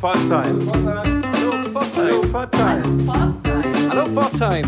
[0.00, 0.58] Pforzheim.
[0.72, 2.32] Hallo Pforzheim.
[3.90, 4.64] Hallo Pforzheim.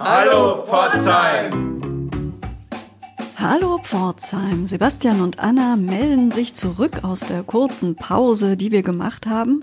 [0.00, 2.10] Hallo Pforzheim.
[3.36, 4.66] Hallo Pforzheim.
[4.66, 9.62] Sebastian und Anna melden sich zurück aus der kurzen Pause, die wir gemacht haben.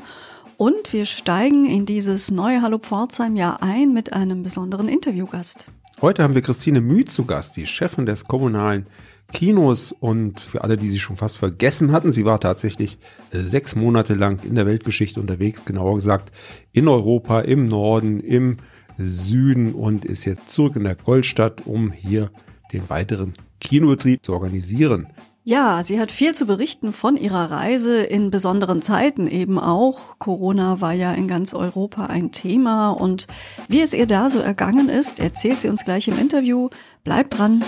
[0.56, 5.68] Und wir steigen in dieses neue Hallo Pforzheim Jahr ein mit einem besonderen Interviewgast.
[6.00, 8.86] Heute haben wir Christine Müh zu Gast, die Chefin des kommunalen
[9.34, 12.98] Kinos und für alle, die sie schon fast vergessen hatten, sie war tatsächlich
[13.32, 16.32] sechs Monate lang in der Weltgeschichte unterwegs, genauer gesagt
[16.74, 18.57] in Europa, im Norden, im
[18.98, 22.29] Süden und ist jetzt zurück in der Goldstadt, um hier
[22.71, 25.07] den weiteren Kinobetrieb zu organisieren.
[25.48, 30.18] Ja, sie hat viel zu berichten von ihrer Reise in besonderen Zeiten eben auch.
[30.18, 33.28] Corona war ja in ganz Europa ein Thema und
[33.67, 36.70] wie es ihr da so ergangen ist, erzählt sie uns gleich im Interview.
[37.03, 37.64] Bleibt dran.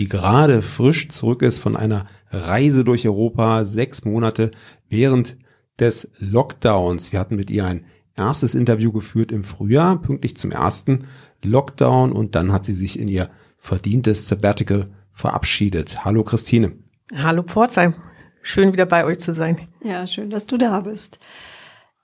[0.00, 4.50] Die gerade frisch zurück ist von einer Reise durch Europa, sechs Monate
[4.88, 5.36] während
[5.78, 7.12] des Lockdowns.
[7.12, 7.84] Wir hatten mit ihr ein
[8.16, 11.06] erstes Interview geführt im Frühjahr, pünktlich zum ersten
[11.42, 16.04] Lockdown und dann hat sie sich in ihr verdientes Sabbatical verabschiedet.
[16.04, 16.72] Hallo Christine.
[17.14, 17.94] Hallo Pforzheim.
[18.42, 19.68] Schön wieder bei euch zu sein.
[19.82, 21.18] Ja, schön, dass du da bist.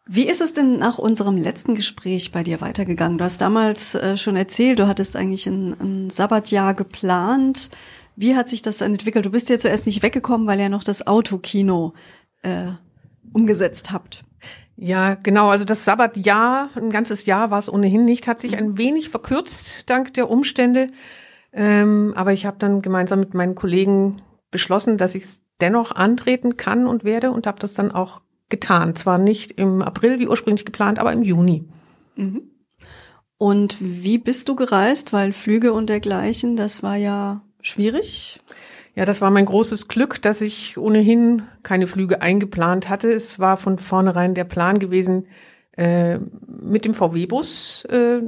[0.04, 3.18] Wie ist es denn nach unserem letzten Gespräch bei dir weitergegangen?
[3.18, 7.70] Du hast damals äh, schon erzählt, du hattest eigentlich ein, ein Sabbatjahr geplant.
[8.16, 9.24] Wie hat sich das dann entwickelt?
[9.24, 11.94] Du bist ja zuerst nicht weggekommen, weil ihr noch das Autokino
[12.42, 12.72] äh,
[13.32, 14.24] umgesetzt habt.
[14.76, 15.50] Ja, genau.
[15.50, 19.88] Also das Sabbatjahr, ein ganzes Jahr war es ohnehin nicht, hat sich ein wenig verkürzt
[19.88, 20.88] dank der Umstände.
[21.52, 26.56] Ähm, aber ich habe dann gemeinsam mit meinen Kollegen beschlossen, dass ich es dennoch antreten
[26.56, 28.21] kann und werde und habe das dann auch
[28.52, 28.94] getan.
[28.94, 31.64] Zwar nicht im April wie ursprünglich geplant, aber im Juni.
[32.14, 32.42] Mhm.
[33.38, 35.12] Und wie bist du gereist?
[35.12, 38.40] Weil Flüge und dergleichen, das war ja schwierig.
[38.94, 43.10] Ja, das war mein großes Glück, dass ich ohnehin keine Flüge eingeplant hatte.
[43.10, 45.26] Es war von vornherein der Plan gewesen,
[45.76, 48.20] äh, mit dem VW-Bus äh,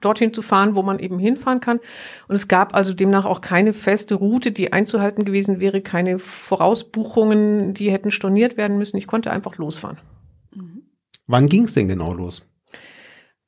[0.00, 1.80] dorthin zu fahren, wo man eben hinfahren kann.
[2.28, 7.74] Und es gab also demnach auch keine feste Route, die einzuhalten gewesen wäre, keine Vorausbuchungen,
[7.74, 8.96] die hätten storniert werden müssen.
[8.96, 9.98] Ich konnte einfach losfahren.
[10.54, 10.82] Mhm.
[11.26, 12.44] Wann ging es denn genau los?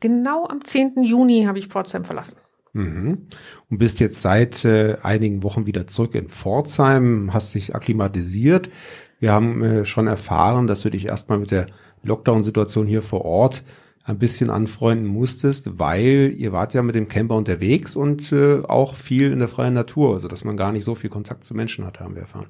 [0.01, 1.03] Genau am 10.
[1.03, 2.39] Juni habe ich Pforzheim verlassen.
[2.73, 3.27] Mhm.
[3.71, 8.71] Und bist jetzt seit äh, einigen Wochen wieder zurück in Pforzheim, hast dich akklimatisiert.
[9.19, 11.67] Wir haben äh, schon erfahren, dass du dich erstmal mit der
[12.03, 13.65] Lockdown-Situation hier vor Ort
[14.09, 18.95] ein bisschen anfreunden musstest, weil ihr wart ja mit dem Camper unterwegs und äh, auch
[18.95, 21.85] viel in der freien Natur, also dass man gar nicht so viel Kontakt zu Menschen
[21.85, 22.49] hat, haben wir erfahren.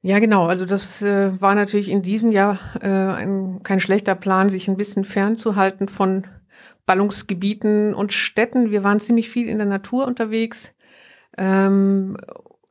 [0.00, 0.46] Ja, genau.
[0.46, 4.76] Also das äh, war natürlich in diesem Jahr äh, ein, kein schlechter Plan, sich ein
[4.76, 6.26] bisschen fernzuhalten von
[6.86, 8.70] Ballungsgebieten und Städten.
[8.70, 10.72] Wir waren ziemlich viel in der Natur unterwegs.
[11.36, 12.16] Ähm,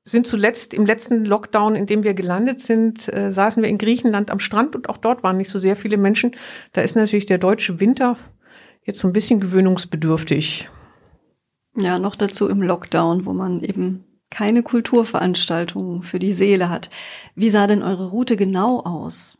[0.08, 4.32] sind zuletzt im letzten Lockdown, in dem wir gelandet sind, äh, saßen wir in Griechenland
[4.32, 6.32] am Strand und auch dort waren nicht so sehr viele Menschen.
[6.72, 8.18] Da ist natürlich der deutsche Winter
[8.84, 10.70] jetzt so ein bisschen gewöhnungsbedürftig.
[11.76, 16.90] Ja, noch dazu im Lockdown, wo man eben keine Kulturveranstaltungen für die Seele hat.
[17.36, 19.38] Wie sah denn eure Route genau aus?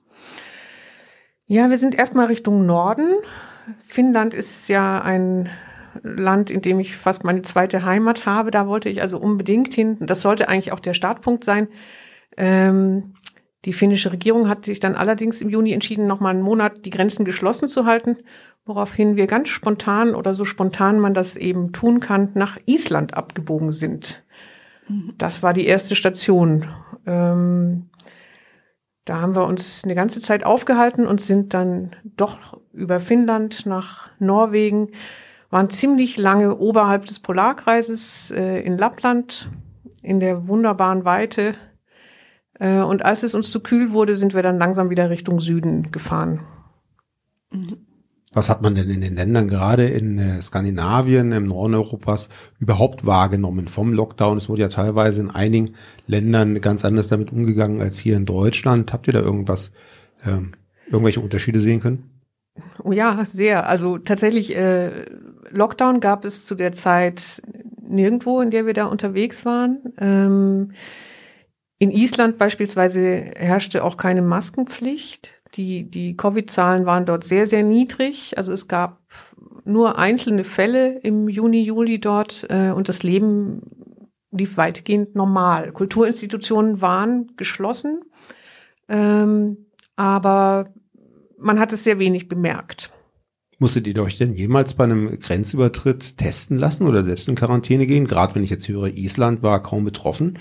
[1.46, 3.16] Ja, wir sind erstmal Richtung Norden.
[3.86, 5.50] Finnland ist ja ein
[6.04, 8.52] Land, in dem ich fast meine zweite Heimat habe.
[8.52, 9.98] Da wollte ich also unbedingt hin.
[10.00, 11.68] Das sollte eigentlich auch der Startpunkt sein.
[12.36, 13.14] Ähm,
[13.66, 17.26] die finnische Regierung hat sich dann allerdings im Juni entschieden, nochmal einen Monat die Grenzen
[17.26, 18.18] geschlossen zu halten,
[18.66, 23.72] woraufhin wir ganz spontan oder so spontan man das eben tun kann, nach Island abgebogen
[23.72, 24.24] sind.
[25.18, 26.68] Das war die erste Station.
[27.06, 27.90] Ähm,
[29.06, 34.10] da haben wir uns eine ganze Zeit aufgehalten und sind dann doch über Finnland nach
[34.20, 34.92] Norwegen,
[35.50, 39.50] waren ziemlich lange oberhalb des Polarkreises äh, in Lappland,
[40.02, 41.56] in der wunderbaren Weite.
[42.60, 45.92] Äh, und als es uns zu kühl wurde, sind wir dann langsam wieder Richtung Süden
[45.92, 46.42] gefahren.
[48.34, 52.30] Was hat man denn in den Ländern, gerade in äh, Skandinavien, im Norden Europas,
[52.60, 54.38] überhaupt wahrgenommen vom Lockdown?
[54.38, 55.76] Es wurde ja teilweise in einigen
[56.08, 58.92] Ländern ganz anders damit umgegangen als hier in Deutschland.
[58.92, 59.72] Habt ihr da irgendwas,
[60.26, 60.52] ähm,
[60.88, 62.12] irgendwelche Unterschiede sehen können?
[62.84, 63.68] Oh ja, sehr.
[63.68, 65.06] Also tatsächlich, äh,
[65.50, 67.42] Lockdown gab es zu der Zeit
[67.82, 69.94] nirgendwo, in der wir da unterwegs waren.
[70.00, 70.72] Ähm,
[71.80, 73.02] in Island beispielsweise
[73.36, 75.36] herrschte auch keine Maskenpflicht.
[75.54, 78.38] Die, die Covid-Zahlen waren dort sehr, sehr niedrig.
[78.38, 79.00] Also es gab
[79.64, 83.62] nur einzelne Fälle im Juni, Juli dort äh, und das Leben
[84.32, 85.72] lief weitgehend normal.
[85.72, 88.02] Kulturinstitutionen waren geschlossen.
[88.90, 90.74] Ähm, aber
[91.38, 92.92] man hat es sehr wenig bemerkt.
[93.60, 98.06] Musstet ihr euch denn jemals bei einem Grenzübertritt testen lassen oder selbst in Quarantäne gehen?
[98.06, 100.38] Gerade wenn ich jetzt höre, Island war kaum betroffen.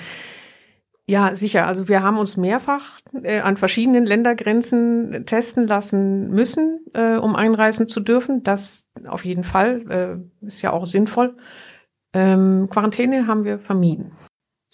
[1.08, 1.66] Ja, sicher.
[1.66, 7.86] Also wir haben uns mehrfach äh, an verschiedenen Ländergrenzen testen lassen müssen, äh, um einreisen
[7.86, 8.42] zu dürfen.
[8.42, 9.84] Das auf jeden Fall
[10.42, 11.36] äh, ist ja auch sinnvoll.
[12.12, 14.12] Ähm, Quarantäne haben wir vermieden.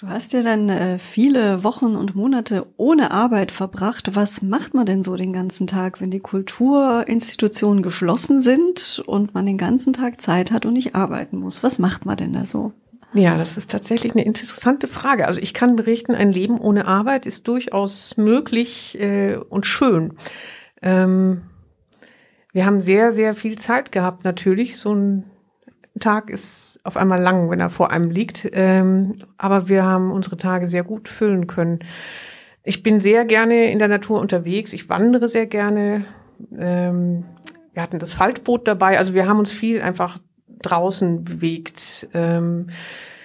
[0.03, 4.17] Du hast ja dann äh, viele Wochen und Monate ohne Arbeit verbracht.
[4.17, 9.47] Was macht man denn so den ganzen Tag, wenn die Kulturinstitutionen geschlossen sind und man
[9.47, 11.63] den ganzen Tag Zeit hat und nicht arbeiten muss?
[11.63, 12.73] Was macht man denn da so?
[13.15, 15.29] Ja, das ist tatsächlich eine interessante Frage.
[15.29, 20.15] Also ich kann berichten, ein Leben ohne Arbeit ist durchaus möglich äh, und schön.
[20.83, 21.43] Ähm,
[22.53, 24.79] wir haben sehr, sehr viel Zeit gehabt, natürlich.
[24.79, 25.31] So ein
[26.01, 28.49] Tag ist auf einmal lang, wenn er vor einem liegt.
[28.53, 31.81] Ähm, aber wir haben unsere Tage sehr gut füllen können.
[32.65, 34.73] Ich bin sehr gerne in der Natur unterwegs.
[34.73, 36.05] Ich wandere sehr gerne.
[36.57, 37.25] Ähm,
[37.73, 38.99] wir hatten das Faltboot dabei.
[38.99, 40.19] Also wir haben uns viel einfach
[40.63, 42.09] draußen bewegt.
[42.15, 42.71] Ähm,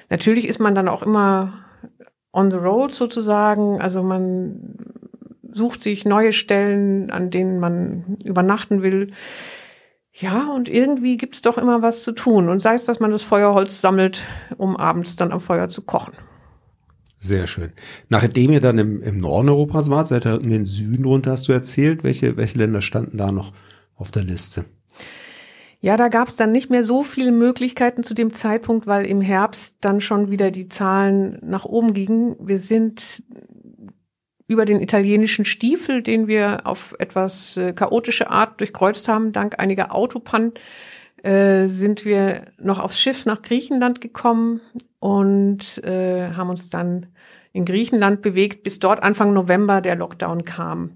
[0.10, 1.66] natürlich ist man dann auch immer
[2.34, 3.82] on the road sozusagen.
[3.82, 4.76] Also man
[5.52, 9.12] sucht sich neue Stellen, an denen man übernachten will.
[10.20, 12.50] Ja, und irgendwie gibt's doch immer was zu tun.
[12.50, 14.26] Und sei es, dass man das Feuerholz sammelt,
[14.58, 16.14] um abends dann am Feuer zu kochen.
[17.20, 17.72] Sehr schön.
[18.10, 21.48] Nachdem ihr dann im, im Norden Europas wart, seid ihr in den Süden runter, hast
[21.48, 22.04] du erzählt.
[22.04, 23.54] Welche, welche Länder standen da noch
[23.96, 24.66] auf der Liste?
[25.80, 29.76] Ja, da gab's dann nicht mehr so viele Möglichkeiten zu dem Zeitpunkt, weil im Herbst
[29.82, 32.36] dann schon wieder die Zahlen nach oben gingen.
[32.40, 33.24] Wir sind
[34.48, 39.94] über den italienischen Stiefel, den wir auf etwas äh, chaotische Art durchkreuzt haben, dank einiger
[39.94, 40.54] Autopannen,
[41.24, 44.62] äh, sind wir noch aufs Schiff nach Griechenland gekommen
[45.00, 47.08] und äh, haben uns dann
[47.52, 50.92] in Griechenland bewegt, bis dort Anfang November der Lockdown kam,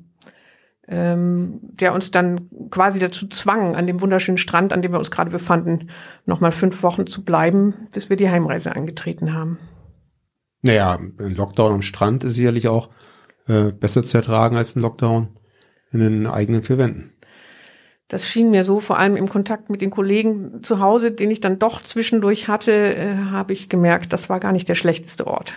[0.88, 5.12] ähm, der uns dann quasi dazu zwang, an dem wunderschönen Strand, an dem wir uns
[5.12, 5.89] gerade befanden,
[6.25, 9.57] nochmal fünf Wochen zu bleiben, bis wir die Heimreise angetreten haben.
[10.62, 12.89] Naja, ein Lockdown am Strand ist sicherlich auch
[13.51, 15.27] äh, besser zu ertragen als ein Lockdown
[15.92, 17.12] in den eigenen vier Wänden.
[18.07, 21.39] Das schien mir so, vor allem im Kontakt mit den Kollegen zu Hause, den ich
[21.39, 25.53] dann doch zwischendurch hatte, äh, habe ich gemerkt, das war gar nicht der schlechteste Ort.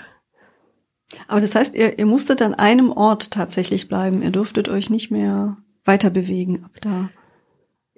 [1.29, 4.23] Aber das heißt, ihr, ihr musstet an einem Ort tatsächlich bleiben.
[4.23, 7.11] Ihr durftet euch nicht mehr weiter bewegen ab da.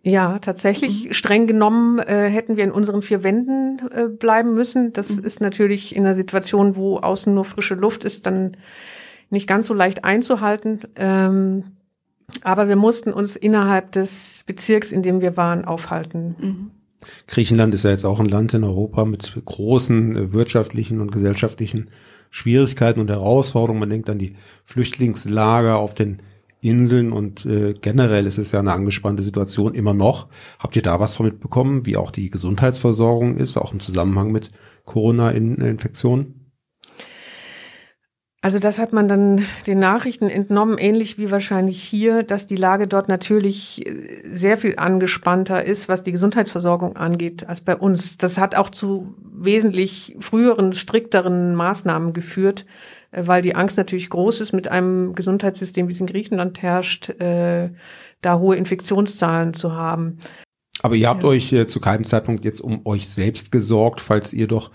[0.03, 1.07] Ja, tatsächlich.
[1.07, 1.13] Mhm.
[1.13, 4.93] Streng genommen äh, hätten wir in unseren vier Wänden äh, bleiben müssen.
[4.93, 5.25] Das mhm.
[5.25, 8.57] ist natürlich in einer Situation, wo außen nur frische Luft ist, dann
[9.31, 10.81] nicht ganz so leicht einzuhalten.
[10.97, 11.65] Ähm,
[12.43, 16.37] aber wir mussten uns innerhalb des Bezirks, in dem wir waren, aufhalten.
[16.39, 16.71] Mhm.
[17.27, 21.91] Griechenland ist ja jetzt auch ein Land in Europa mit großen äh, wirtschaftlichen und gesellschaftlichen
[22.31, 23.81] Schwierigkeiten und Herausforderungen.
[23.81, 24.35] Man denkt an die
[24.65, 26.21] Flüchtlingslager auf den
[26.61, 30.29] Inseln und äh, generell ist es ja eine angespannte Situation immer noch.
[30.59, 34.51] Habt ihr da was von mitbekommen, wie auch die Gesundheitsversorgung ist, auch im Zusammenhang mit
[34.85, 36.36] Corona-Infektionen?
[38.47, 42.87] Also das hat man dann den Nachrichten entnommen, ähnlich wie wahrscheinlich hier, dass die Lage
[42.87, 48.19] dort natürlich äh, sehr viel angespannter ist, was die Gesundheitsversorgung angeht, als bei uns.
[48.19, 52.67] Das hat auch zu wesentlich früheren, strikteren Maßnahmen geführt,
[53.11, 57.11] äh, weil die Angst natürlich groß ist, mit einem Gesundheitssystem, wie es in Griechenland herrscht,
[57.21, 57.71] äh,
[58.21, 60.19] da hohe Infektionszahlen zu haben.
[60.83, 61.31] Aber ihr habt ja.
[61.31, 64.71] euch äh, zu keinem Zeitpunkt jetzt um euch selbst gesorgt, falls ihr doch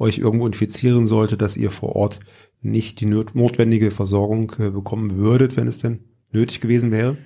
[0.00, 2.18] euch irgendwo infizieren sollte, dass ihr vor Ort
[2.62, 6.00] nicht die notwendige Versorgung äh, bekommen würdet, wenn es denn
[6.30, 7.16] nötig gewesen wäre?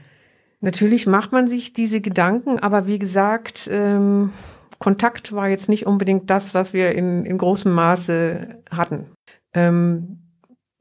[0.61, 4.31] Natürlich macht man sich diese Gedanken, aber wie gesagt, ähm,
[4.79, 9.07] Kontakt war jetzt nicht unbedingt das, was wir in, in großem Maße hatten.
[9.55, 10.19] Ähm,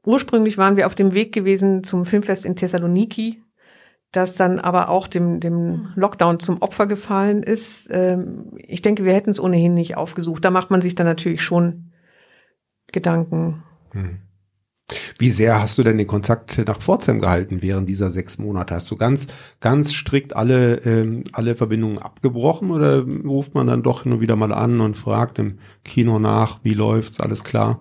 [0.04, 3.42] ursprünglich waren wir auf dem Weg gewesen zum Filmfest in Thessaloniki,
[4.12, 7.88] das dann aber auch dem, dem Lockdown zum Opfer gefallen ist.
[7.90, 10.44] Ähm, ich denke, wir hätten es ohnehin nicht aufgesucht.
[10.44, 11.92] Da macht man sich dann natürlich schon
[12.92, 13.62] Gedanken.
[13.92, 14.20] Hm.
[15.18, 18.74] Wie sehr hast du denn den Kontakt nach Pforzheim gehalten während dieser sechs Monate?
[18.74, 19.28] Hast du ganz,
[19.60, 24.52] ganz strikt alle, ähm, alle Verbindungen abgebrochen oder ruft man dann doch nur wieder mal
[24.52, 27.80] an und fragt im Kino nach, wie läuft's, alles klar?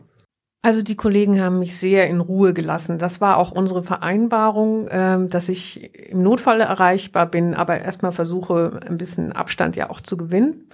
[0.64, 2.98] Also die Kollegen haben mich sehr in Ruhe gelassen.
[2.98, 8.80] Das war auch unsere Vereinbarung, ähm, dass ich im Notfall erreichbar bin, aber erstmal versuche,
[8.84, 10.70] ein bisschen Abstand ja auch zu gewinnen.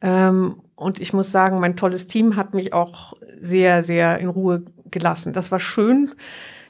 [0.00, 4.62] Ähm, und ich muss sagen, mein tolles Team hat mich auch sehr, sehr in Ruhe
[4.90, 5.32] gelassen.
[5.32, 6.12] Das war schön.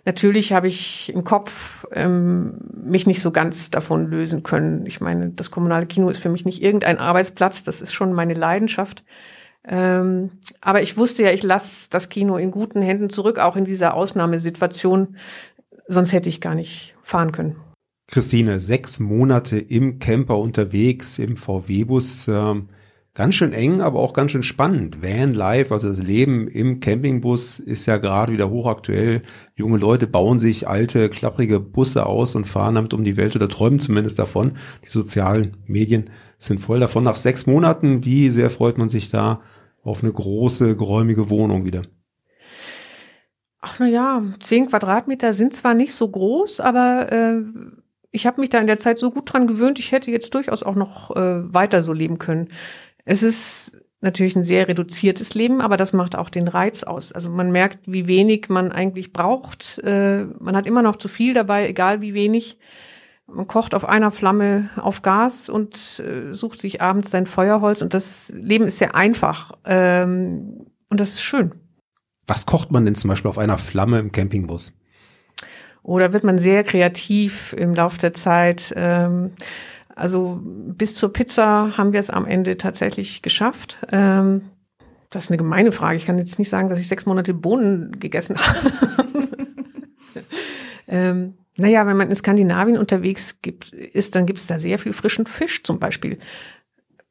[0.05, 4.87] Natürlich habe ich im Kopf ähm, mich nicht so ganz davon lösen können.
[4.87, 8.35] Ich meine, das kommunale Kino ist für mich nicht irgendein Arbeitsplatz, das ist schon meine
[8.35, 9.05] Leidenschaft.
[9.67, 13.65] Ähm, aber ich wusste ja, ich lasse das Kino in guten Händen zurück, auch in
[13.65, 15.17] dieser Ausnahmesituation.
[15.89, 17.57] sonst hätte ich gar nicht fahren können.
[18.09, 22.29] Christine, sechs Monate im Camper unterwegs, im VW-Bus.
[22.29, 22.69] Ähm,
[23.17, 25.03] ganz schön eng, aber auch ganz schön spannend.
[25.03, 29.23] Van Life, also das Leben im Campingbus ist ja gerade wieder hochaktuell.
[29.55, 33.49] Junge Leute bauen sich alte, klapprige Busse aus und fahren damit um die Welt oder
[33.49, 34.53] träumen zumindest davon.
[34.85, 37.05] Die sozialen Medien sind voll davon.
[37.05, 39.41] Nach sechs Monaten, wie sehr freut man sich da
[39.83, 41.83] auf eine große, geräumige Wohnung wieder?
[43.63, 47.41] Ach na ja, zehn Quadratmeter sind zwar nicht so groß, aber äh,
[48.11, 50.63] ich habe mich da in der Zeit so gut dran gewöhnt, ich hätte jetzt durchaus
[50.63, 52.49] auch noch äh, weiter so leben können.
[53.07, 57.13] Es ist natürlich ein sehr reduziertes Leben, aber das macht auch den Reiz aus.
[57.13, 59.79] Also man merkt, wie wenig man eigentlich braucht.
[59.79, 62.59] Äh, man hat immer noch zu viel dabei, egal wie wenig.
[63.27, 67.95] Man kocht auf einer Flamme auf Gas und äh, sucht sich abends sein Feuerholz und
[67.95, 71.53] das Leben ist sehr einfach ähm, und das ist schön.
[72.27, 74.73] Was kocht man denn zum Beispiel auf einer Flamme im Campingbus?
[75.83, 78.75] Oder wird man sehr kreativ im Laufe der Zeit.
[79.97, 83.79] Also bis zur Pizza haben wir es am Ende tatsächlich geschafft.
[83.91, 84.43] Ähm,
[85.11, 85.97] das ist eine gemeine Frage.
[85.97, 89.29] Ich kann jetzt nicht sagen, dass ich sechs Monate Bohnen gegessen habe.
[90.87, 94.93] ähm, naja, wenn man in Skandinavien unterwegs gibt, ist, dann gibt es da sehr viel
[94.93, 96.19] frischen Fisch zum Beispiel.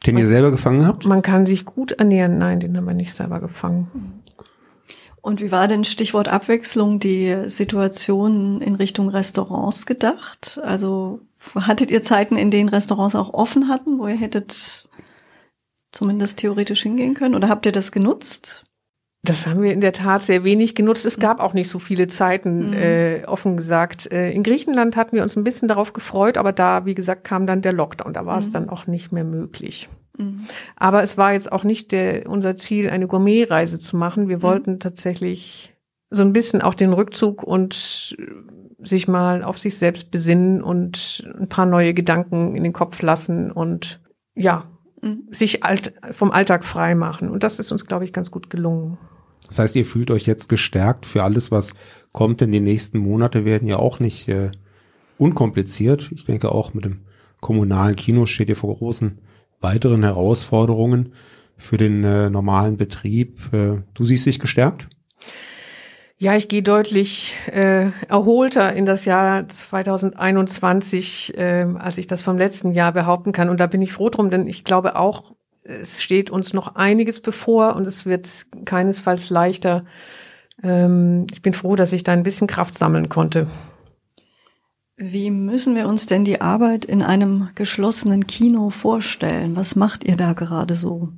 [0.05, 1.05] Den man, ihr selber gefangen habt?
[1.05, 2.37] Man kann sich gut ernähren.
[2.37, 4.21] Nein, den haben wir nicht selber gefangen.
[5.21, 10.59] Und wie war denn Stichwort Abwechslung die Situation in Richtung Restaurants gedacht?
[10.63, 11.21] Also
[11.55, 14.87] hattet ihr Zeiten, in denen Restaurants auch offen hatten, wo ihr hättet
[15.91, 17.35] zumindest theoretisch hingehen können?
[17.35, 18.63] Oder habt ihr das genutzt?
[19.23, 21.05] Das haben wir in der Tat sehr wenig genutzt.
[21.05, 22.73] Es gab auch nicht so viele Zeiten, mhm.
[22.73, 24.11] äh, offen gesagt.
[24.11, 27.47] Äh, in Griechenland hatten wir uns ein bisschen darauf gefreut, aber da, wie gesagt, kam
[27.47, 28.13] dann der Lockdown.
[28.13, 28.43] Da war mhm.
[28.43, 29.89] es dann auch nicht mehr möglich.
[30.17, 30.43] Mhm.
[30.75, 34.29] Aber es war jetzt auch nicht der, unser Ziel, eine Gourmetreise zu machen.
[34.29, 34.43] Wir mhm.
[34.43, 35.74] wollten tatsächlich
[36.15, 38.15] so ein bisschen auch den Rückzug und
[38.79, 43.51] sich mal auf sich selbst besinnen und ein paar neue Gedanken in den Kopf lassen
[43.51, 43.99] und
[44.35, 44.69] ja,
[45.01, 45.23] mhm.
[45.29, 47.29] sich alt, vom Alltag frei machen.
[47.29, 48.97] Und das ist uns, glaube ich, ganz gut gelungen.
[49.47, 51.73] Das heißt, ihr fühlt euch jetzt gestärkt für alles, was
[52.13, 54.51] kommt, denn die nächsten Monate werden ja auch nicht äh,
[55.17, 56.11] unkompliziert.
[56.13, 57.01] Ich denke auch mit dem
[57.41, 59.19] kommunalen Kino steht ihr vor großen
[59.61, 61.13] weiteren Herausforderungen
[61.57, 63.53] für den äh, normalen Betrieb.
[63.53, 64.89] Äh, du siehst dich gestärkt?
[66.17, 72.37] Ja, ich gehe deutlich äh, erholter in das Jahr 2021, äh, als ich das vom
[72.37, 73.49] letzten Jahr behaupten kann.
[73.49, 77.19] Und da bin ich froh drum, denn ich glaube auch, es steht uns noch einiges
[77.19, 79.83] bevor und es wird keinesfalls leichter.
[80.63, 83.47] Ähm, ich bin froh, dass ich da ein bisschen Kraft sammeln konnte.
[84.95, 89.57] Wie müssen wir uns denn die Arbeit in einem geschlossenen Kino vorstellen?
[89.57, 91.09] Was macht ihr da gerade so?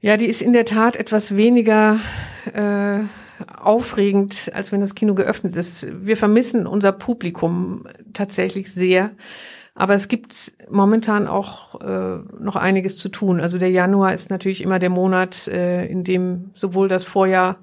[0.00, 1.98] ja, die ist in der Tat etwas weniger
[2.52, 3.00] äh,
[3.56, 5.86] aufregend, als wenn das Kino geöffnet ist.
[6.04, 9.10] Wir vermissen unser Publikum tatsächlich sehr.
[9.74, 13.40] Aber es gibt momentan auch äh, noch einiges zu tun.
[13.40, 17.56] Also der Januar ist natürlich immer der Monat, äh, in dem sowohl das Vorjahr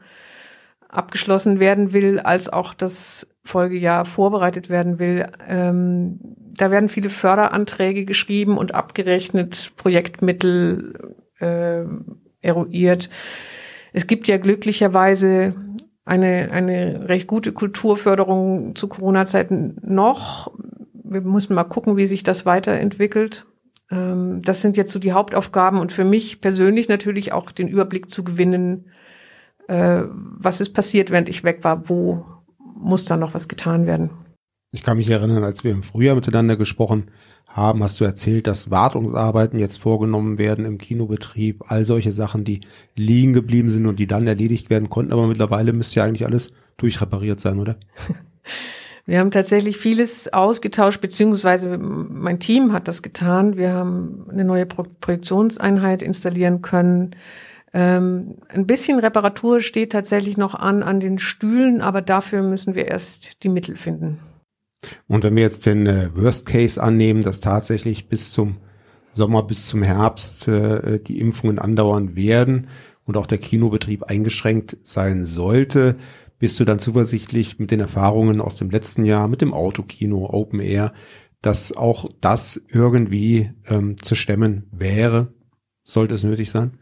[0.90, 5.28] abgeschlossen werden will, als auch das Folgejahr vorbereitet werden will.
[5.48, 6.20] Ähm,
[6.58, 11.84] da werden viele Förderanträge geschrieben und abgerechnet, Projektmittel äh,
[12.42, 13.10] eruiert.
[13.98, 15.56] Es gibt ja glücklicherweise
[16.06, 20.52] eine, eine recht gute Kulturförderung zu Corona-Zeiten noch.
[20.94, 23.48] Wir müssen mal gucken, wie sich das weiterentwickelt.
[23.90, 28.12] Ähm, das sind jetzt so die Hauptaufgaben und für mich persönlich natürlich auch den Überblick
[28.12, 28.92] zu gewinnen,
[29.68, 32.24] äh, was ist passiert, während ich weg war, wo
[32.60, 34.12] muss da noch was getan werden.
[34.72, 37.10] Ich kann mich erinnern, als wir im Frühjahr miteinander gesprochen
[37.48, 42.62] haben, hast du erzählt, dass Wartungsarbeiten jetzt vorgenommen werden im Kinobetrieb, all solche Sachen, die
[42.96, 46.52] liegen geblieben sind und die dann erledigt werden konnten, aber mittlerweile müsste ja eigentlich alles
[46.78, 47.78] durchrepariert sein, oder?
[49.08, 53.56] Wir haben tatsächlich vieles ausgetauscht, beziehungsweise mein Team hat das getan.
[53.56, 57.16] Wir haben eine neue Pro Projektionseinheit installieren können.
[57.74, 62.90] Ähm, ein bisschen Reparatur steht tatsächlich noch an an den Stühlen, aber dafür müssen wir
[62.90, 64.20] erst die Mittel finden.
[65.08, 68.58] Und wenn wir jetzt den äh, Worst Case annehmen, dass tatsächlich bis zum
[69.14, 72.68] Sommer, bis zum Herbst äh, die Impfungen andauern werden
[73.06, 75.96] und auch der Kinobetrieb eingeschränkt sein sollte,
[76.40, 80.60] bist du dann zuversichtlich mit den Erfahrungen aus dem letzten Jahr, mit dem Autokino, Open
[80.60, 80.94] Air,
[81.42, 85.34] dass auch das irgendwie ähm, zu stemmen wäre?
[85.84, 86.78] Sollte es nötig sein?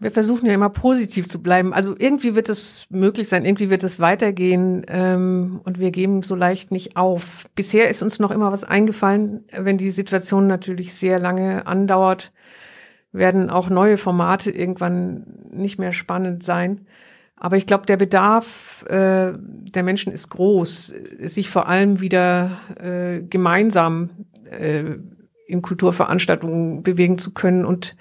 [0.00, 1.72] Wir versuchen ja immer positiv zu bleiben.
[1.72, 6.34] Also irgendwie wird es möglich sein, irgendwie wird es weitergehen ähm, und wir geben so
[6.34, 7.46] leicht nicht auf.
[7.54, 12.32] Bisher ist uns noch immer was eingefallen, wenn die Situation natürlich sehr lange andauert,
[13.12, 16.86] werden auch neue Formate irgendwann nicht mehr spannend sein.
[17.36, 23.20] Aber ich glaube, der Bedarf äh, der Menschen ist groß, sich vor allem wieder äh,
[23.22, 24.10] gemeinsam
[24.50, 24.96] äh,
[25.46, 27.64] in Kulturveranstaltungen bewegen zu können.
[27.64, 27.96] Und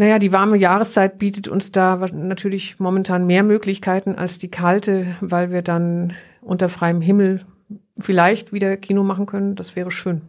[0.00, 5.50] naja, die warme Jahreszeit bietet uns da natürlich momentan mehr Möglichkeiten als die kalte, weil
[5.50, 7.44] wir dann unter freiem Himmel
[7.98, 9.56] vielleicht wieder Kino machen können.
[9.56, 10.22] Das wäre schön.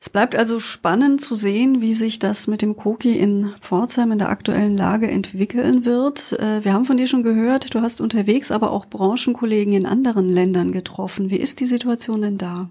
[0.00, 4.18] Es bleibt also spannend zu sehen, wie sich das mit dem Koki in Pforzheim in
[4.18, 6.32] der aktuellen Lage entwickeln wird.
[6.40, 10.28] Äh, wir haben von dir schon gehört, du hast unterwegs aber auch Branchenkollegen in anderen
[10.28, 11.30] Ländern getroffen.
[11.30, 12.70] Wie ist die Situation denn da?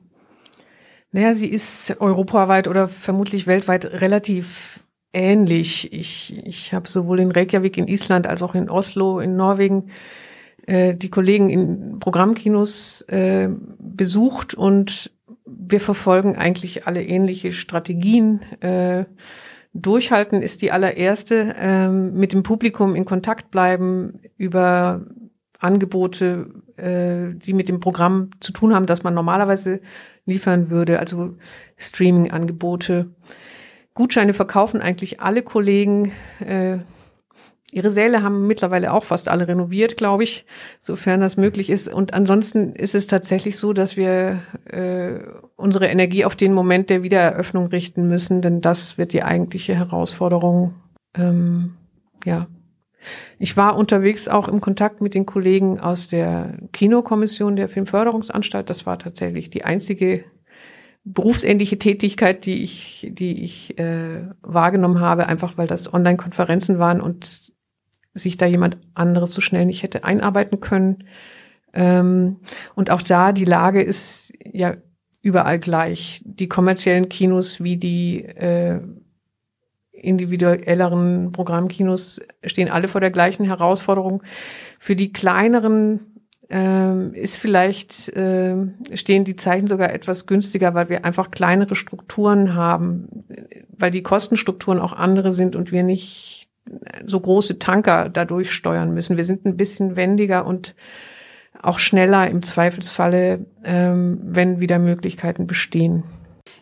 [1.13, 4.81] Naja, sie ist europaweit oder vermutlich weltweit relativ
[5.15, 5.91] ähnlich.
[5.93, 9.89] Ich, ich habe sowohl in Reykjavik in Island als auch in Oslo in Norwegen
[10.67, 15.11] äh, die Kollegen in Programmkinos äh, besucht und
[15.45, 18.41] wir verfolgen eigentlich alle ähnliche Strategien.
[18.61, 19.05] Äh,
[19.73, 25.05] durchhalten ist die allererste, ähm, mit dem Publikum in Kontakt bleiben über
[25.59, 29.81] Angebote, äh, die mit dem Programm zu tun haben, das man normalerweise
[30.25, 31.37] liefern würde, also
[31.77, 33.11] Streaming-Angebote.
[33.95, 36.11] Gutscheine verkaufen eigentlich alle Kollegen.
[36.45, 36.79] Äh,
[37.71, 40.45] Ihre Säle haben mittlerweile auch fast alle renoviert, glaube ich,
[40.79, 41.91] sofern das möglich ist.
[41.91, 45.19] Und ansonsten ist es tatsächlich so, dass wir äh,
[45.55, 50.75] unsere Energie auf den Moment der Wiedereröffnung richten müssen, denn das wird die eigentliche Herausforderung.
[51.17, 51.75] Ähm,
[52.23, 52.47] ja.
[53.39, 58.69] Ich war unterwegs auch im Kontakt mit den Kollegen aus der Kinokommission der Filmförderungsanstalt.
[58.69, 60.23] Das war tatsächlich die einzige
[61.05, 67.53] berufsähnliche Tätigkeit, die ich, die ich äh, wahrgenommen habe, einfach weil das Online-Konferenzen waren und
[68.13, 71.03] sich da jemand anderes so schnell nicht hätte einarbeiten können.
[71.73, 72.37] Ähm,
[72.73, 74.77] und auch da, die Lage ist ja
[75.21, 76.21] überall gleich.
[76.25, 78.79] Die kommerziellen Kinos wie die äh,
[79.91, 84.23] individuelleren Programmkinos stehen alle vor der gleichen Herausforderung.
[84.79, 86.14] Für die kleineren
[86.49, 88.55] ähm, ist vielleicht, äh,
[88.93, 93.25] stehen die Zeichen sogar etwas günstiger, weil wir einfach kleinere Strukturen haben,
[93.77, 96.47] weil die Kostenstrukturen auch andere sind und wir nicht
[97.05, 99.17] so große Tanker dadurch steuern müssen.
[99.17, 100.75] Wir sind ein bisschen wendiger und
[101.61, 106.03] auch schneller im Zweifelsfalle, ähm, wenn wieder Möglichkeiten bestehen.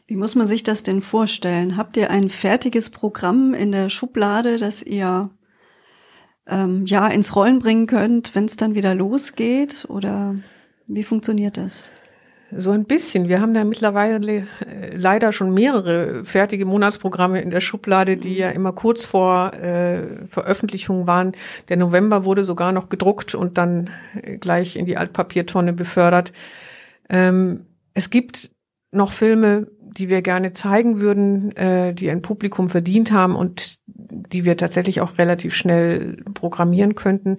[0.07, 1.77] Wie muss man sich das denn vorstellen?
[1.77, 5.29] Habt ihr ein fertiges Programm in der Schublade, das ihr
[6.47, 9.85] ähm, ja ins Rollen bringen könnt, wenn es dann wieder losgeht?
[9.89, 10.35] Oder
[10.87, 11.91] wie funktioniert das?
[12.55, 13.29] So ein bisschen.
[13.29, 18.49] Wir haben da mittlerweile äh, leider schon mehrere fertige Monatsprogramme in der Schublade, die ja
[18.49, 21.33] immer kurz vor äh, Veröffentlichung waren.
[21.69, 23.89] Der November wurde sogar noch gedruckt und dann
[24.21, 26.33] äh, gleich in die Altpapiertonne befördert.
[27.09, 28.51] Ähm, es gibt
[28.91, 34.45] noch Filme, die wir gerne zeigen würden, äh, die ein Publikum verdient haben und die
[34.45, 37.37] wir tatsächlich auch relativ schnell programmieren könnten.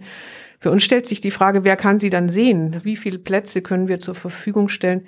[0.60, 2.80] Für uns stellt sich die Frage, wer kann sie dann sehen?
[2.84, 5.06] Wie viele Plätze können wir zur Verfügung stellen?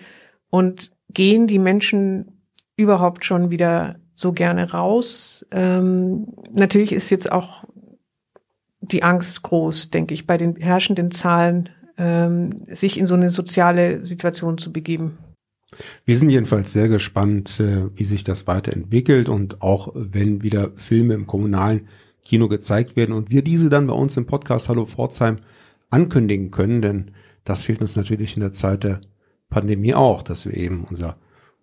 [0.51, 2.43] Und gehen die Menschen
[2.77, 5.47] überhaupt schon wieder so gerne raus?
[5.53, 7.65] Ähm, natürlich ist jetzt auch
[8.81, 14.05] die Angst groß, denke ich, bei den herrschenden Zahlen, ähm, sich in so eine soziale
[14.05, 15.19] Situation zu begeben.
[16.05, 21.15] Wir sind jedenfalls sehr gespannt, äh, wie sich das weiterentwickelt und auch wenn wieder Filme
[21.15, 21.89] im kommunalen
[22.25, 25.39] Kino gezeigt werden und wir diese dann bei uns im Podcast Hallo Pforzheim
[25.91, 27.11] ankündigen können, denn
[27.45, 29.01] das fehlt uns natürlich in der Zeit der
[29.49, 31.17] Pandemie auch, dass wir eben unser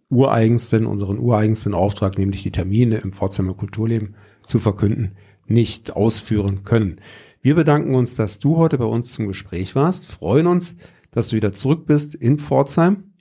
[0.10, 5.16] ureigensten, unseren ureigensten Auftrag, nämlich die Termine im Pforzheimer Kulturleben zu verkünden,
[5.48, 7.02] nicht ausführen können.
[7.42, 10.76] Wir bedanken uns, dass du heute bei uns zum Gespräch warst, freuen uns,
[11.12, 13.12] dass du wieder zurück bist in Pforzheim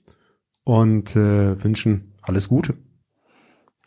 [0.64, 2.75] und äh, wünschen alles Gute.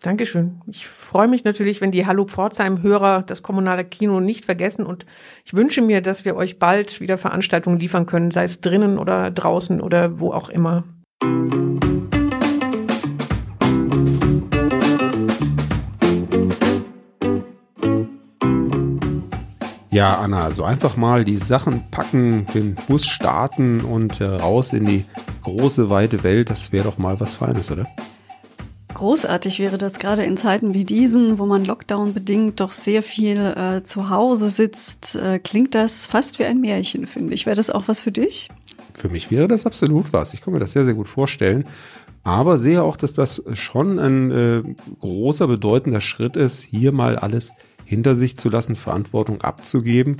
[0.02, 0.62] Dankeschön.
[0.68, 5.06] Ich freue mich natürlich, wenn die Hallo Pforzheim-Hörer das kommunale Kino nicht vergessen und
[5.46, 9.32] ich wünsche mir, dass wir euch bald wieder Veranstaltungen liefern können, sei es drinnen oder
[9.32, 10.84] draußen oder wo auch immer.
[19.96, 24.84] Ja, Anna, also einfach mal die Sachen packen, den Bus starten und äh, raus in
[24.84, 25.06] die
[25.44, 26.50] große, weite Welt.
[26.50, 27.86] Das wäre doch mal was Feines, oder?
[28.94, 33.38] Großartig wäre das gerade in Zeiten wie diesen, wo man Lockdown bedingt doch sehr viel
[33.38, 35.16] äh, zu Hause sitzt.
[35.16, 37.46] Äh, klingt das fast wie ein Märchen, finde ich.
[37.46, 38.50] Wäre das auch was für dich?
[38.94, 40.34] Für mich wäre das absolut was.
[40.34, 41.64] Ich kann mir das sehr, sehr gut vorstellen.
[42.26, 44.62] Aber sehe auch, dass das schon ein äh,
[45.00, 47.54] großer, bedeutender Schritt ist, hier mal alles
[47.86, 50.18] hinter sich zu lassen, Verantwortung abzugeben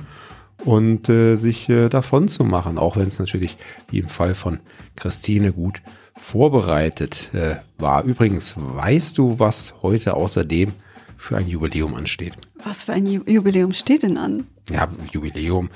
[0.64, 3.56] und äh, sich äh, davon zu machen, auch wenn es natürlich
[3.90, 4.60] wie im Fall von
[4.94, 5.82] Christine gut
[6.14, 8.04] vorbereitet äh, war.
[8.04, 10.72] Übrigens, weißt du, was heute außerdem
[11.16, 12.34] für ein Jubiläum ansteht?
[12.64, 14.46] Was für ein Jubiläum steht denn an?
[14.70, 15.70] Ja, Jubiläum.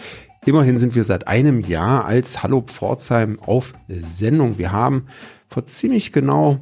[0.46, 4.56] Immerhin sind wir seit einem Jahr als Hallo Pforzheim auf Sendung.
[4.58, 5.06] Wir haben
[5.48, 6.58] vor ziemlich genau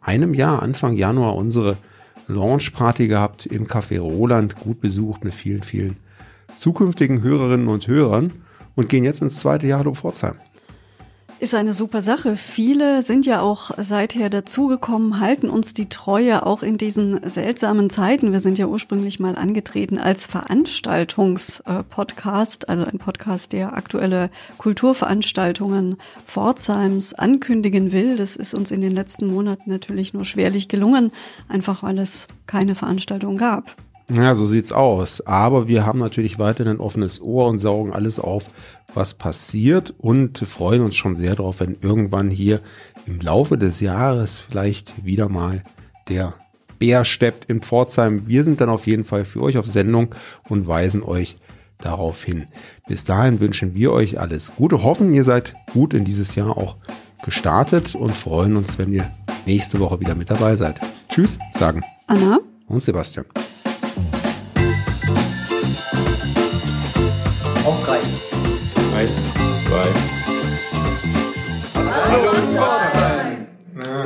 [0.00, 1.76] einem Jahr, Anfang Januar, unsere
[2.28, 5.96] Launchparty gehabt im Café Roland, gut besucht mit vielen, vielen
[6.56, 8.32] zukünftigen Hörerinnen und Hörern
[8.74, 10.34] und gehen jetzt ins zweite Jahr Pforzheim.
[11.38, 12.34] Ist eine super Sache.
[12.34, 18.32] Viele sind ja auch seither dazugekommen, halten uns die Treue auch in diesen seltsamen Zeiten.
[18.32, 27.12] Wir sind ja ursprünglich mal angetreten als Veranstaltungspodcast, also ein Podcast, der aktuelle Kulturveranstaltungen Pforzheims
[27.12, 28.16] ankündigen will.
[28.16, 31.12] Das ist uns in den letzten Monaten natürlich nur schwerlich gelungen,
[31.48, 33.76] einfach weil es keine Veranstaltung gab.
[34.10, 35.26] Ja, so sieht's aus.
[35.26, 38.50] Aber wir haben natürlich weiterhin ein offenes Ohr und saugen alles auf,
[38.94, 42.60] was passiert und freuen uns schon sehr darauf, wenn irgendwann hier
[43.06, 45.62] im Laufe des Jahres vielleicht wieder mal
[46.08, 46.34] der
[46.78, 48.26] Bär steppt in Pforzheim.
[48.26, 50.14] Wir sind dann auf jeden Fall für euch auf Sendung
[50.48, 51.36] und weisen euch
[51.80, 52.46] darauf hin.
[52.86, 56.76] Bis dahin wünschen wir euch alles Gute, hoffen ihr seid gut in dieses Jahr auch
[57.24, 59.10] gestartet und freuen uns, wenn ihr
[59.46, 60.76] nächste Woche wieder mit dabei seid.
[61.08, 62.38] Tschüss, sagen Anna
[62.68, 63.26] und Sebastian.